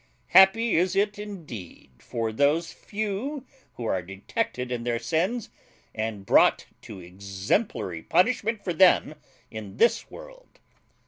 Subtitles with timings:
[0.29, 5.51] Happy is it indeed for those few who are detected in their sins,
[5.93, 9.13] and brought to exemplary punishment for them
[9.51, 10.59] in this world.